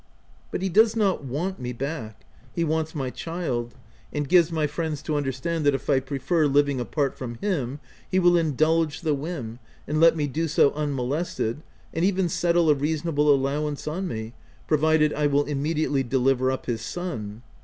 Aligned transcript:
But 0.49 0.63
he 0.63 0.69
does 0.69 0.95
not 0.95 1.23
want 1.23 1.59
me 1.59 1.73
back; 1.73 2.25
he 2.55 2.63
wants 2.63 2.95
my 2.95 3.11
child; 3.11 3.75
and 4.11 4.27
gives 4.27 4.51
my 4.51 4.65
friends 4.65 5.03
to 5.03 5.15
under 5.15 5.31
stand 5.31 5.63
that 5.63 5.75
if 5.75 5.91
I 5.91 5.99
prefer 5.99 6.47
living 6.47 6.79
apart 6.79 7.15
from 7.15 7.35
him, 7.35 7.79
he 8.09 8.17
will 8.17 8.35
indulge 8.35 9.01
the 9.01 9.13
whim 9.13 9.59
and 9.87 9.99
let 9.99 10.15
me 10.15 10.25
do 10.25 10.47
so 10.47 10.73
un 10.73 10.95
molested, 10.95 11.61
and 11.93 12.03
even 12.03 12.29
settle 12.29 12.71
a 12.71 12.73
reasonable 12.73 13.31
allowance 13.31 13.87
on 13.87 14.07
me, 14.07 14.33
provided 14.65 15.13
I 15.13 15.27
will 15.27 15.43
immediately 15.45 16.01
deliver 16.01 16.49
up 16.51 16.65
his 16.65 16.81
son. 16.81 17.43